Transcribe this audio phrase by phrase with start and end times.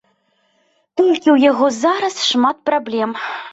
[1.01, 3.09] Толькі ў яго зараз шмат праблем.